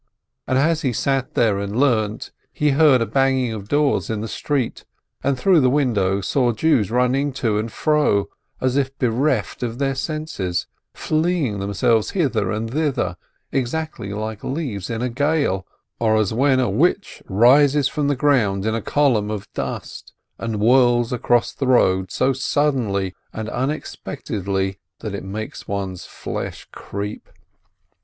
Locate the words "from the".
17.87-18.15